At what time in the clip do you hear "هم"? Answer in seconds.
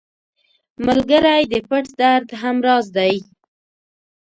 2.41-2.57